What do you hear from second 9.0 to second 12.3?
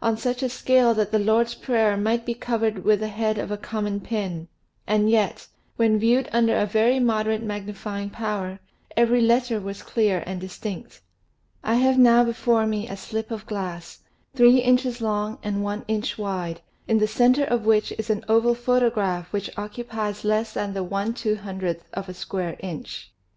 letter was clear aftd distinct. I have now